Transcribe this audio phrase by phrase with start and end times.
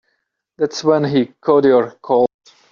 [0.57, 2.27] That's when he caught your cold.